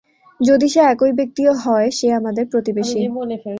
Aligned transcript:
যদি 0.39 0.67
সে 0.69 0.81
একই 0.91 1.11
ব্যাক্তিও 1.11 1.53
হয় 1.63 1.87
সে 1.89 2.07
আমাদের 2.13 2.45
প্রতিবেশী। 2.51 3.01